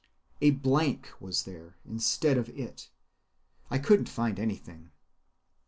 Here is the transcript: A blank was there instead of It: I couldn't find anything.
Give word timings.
A 0.41 0.49
blank 0.49 1.11
was 1.19 1.43
there 1.43 1.77
instead 1.85 2.35
of 2.35 2.49
It: 2.49 2.89
I 3.69 3.77
couldn't 3.77 4.09
find 4.09 4.39
anything. 4.39 4.89